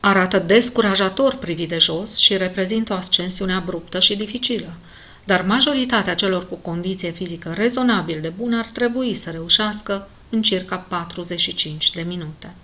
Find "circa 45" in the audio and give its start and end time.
10.42-11.90